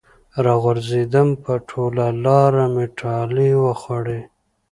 راغورځېدم 0.45 1.29
په 1.43 1.53
ټوله 1.69 2.07
لاره 2.25 2.65
مې 2.73 2.85
ټالۍ 2.99 3.51
وخوړې 3.63 4.21